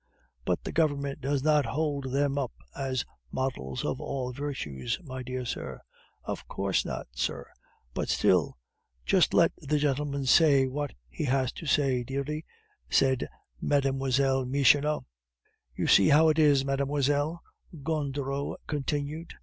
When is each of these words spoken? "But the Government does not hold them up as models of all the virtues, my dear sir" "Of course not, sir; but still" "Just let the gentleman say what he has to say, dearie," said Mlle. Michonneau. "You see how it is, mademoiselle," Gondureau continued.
"But 0.45 0.63
the 0.63 0.71
Government 0.71 1.21
does 1.21 1.43
not 1.43 1.67
hold 1.67 2.05
them 2.11 2.35
up 2.35 2.53
as 2.75 3.05
models 3.31 3.85
of 3.85 4.01
all 4.01 4.33
the 4.33 4.39
virtues, 4.39 4.97
my 5.03 5.21
dear 5.21 5.45
sir" 5.45 5.79
"Of 6.23 6.47
course 6.47 6.83
not, 6.83 7.05
sir; 7.11 7.45
but 7.93 8.09
still" 8.09 8.57
"Just 9.05 9.31
let 9.31 9.51
the 9.57 9.77
gentleman 9.77 10.25
say 10.25 10.65
what 10.65 10.95
he 11.07 11.25
has 11.25 11.51
to 11.51 11.67
say, 11.67 12.03
dearie," 12.03 12.45
said 12.89 13.27
Mlle. 13.61 14.43
Michonneau. 14.45 15.05
"You 15.75 15.85
see 15.85 16.07
how 16.09 16.29
it 16.29 16.39
is, 16.39 16.65
mademoiselle," 16.65 17.43
Gondureau 17.83 18.55
continued. 18.65 19.35